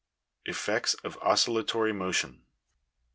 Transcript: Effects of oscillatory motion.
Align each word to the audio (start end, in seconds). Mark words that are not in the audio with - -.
Effects 0.45 0.95
of 1.03 1.15
oscillatory 1.21 1.93
motion. 1.93 2.41